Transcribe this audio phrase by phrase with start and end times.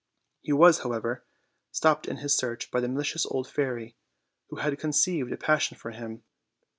[0.41, 1.27] He was, however,
[1.69, 3.97] stopped in his search by the malicious old fairy,
[4.49, 6.23] who had conceived a passion for him.